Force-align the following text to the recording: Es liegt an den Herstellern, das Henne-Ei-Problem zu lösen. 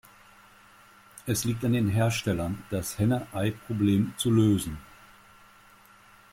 Es 1.27 1.43
liegt 1.43 1.63
an 1.63 1.73
den 1.73 1.87
Herstellern, 1.87 2.63
das 2.71 2.97
Henne-Ei-Problem 2.97 4.15
zu 4.17 4.31
lösen. 4.31 4.79